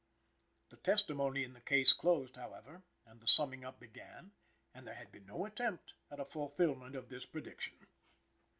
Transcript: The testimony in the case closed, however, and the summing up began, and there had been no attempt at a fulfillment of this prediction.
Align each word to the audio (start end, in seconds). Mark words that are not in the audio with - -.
The 0.69 0.77
testimony 0.77 1.43
in 1.43 1.53
the 1.53 1.61
case 1.61 1.93
closed, 1.93 2.35
however, 2.35 2.81
and 3.05 3.21
the 3.21 3.27
summing 3.27 3.63
up 3.63 3.79
began, 3.79 4.31
and 4.73 4.87
there 4.87 4.95
had 4.95 5.11
been 5.11 5.27
no 5.27 5.45
attempt 5.45 5.93
at 6.09 6.19
a 6.19 6.25
fulfillment 6.25 6.95
of 6.95 7.09
this 7.09 7.27
prediction. 7.27 7.77